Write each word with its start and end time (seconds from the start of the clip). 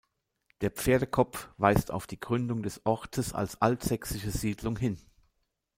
Der 0.61 0.71
Pferdekopf 0.71 1.49
weist 1.57 1.91
auf 1.91 2.07
die 2.07 2.19
Gründung 2.19 2.63
des 2.63 2.83
Ortes 2.87 3.33
als 3.33 3.61
altsächsische 3.61 4.31
Siedlung 4.31 4.75
hin. 4.79 4.97